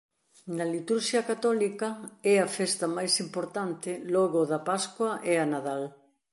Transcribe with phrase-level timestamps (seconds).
[0.57, 1.87] Na liturxia católica
[2.33, 5.81] é a festa máis importante logo da Pascua e a Nadal.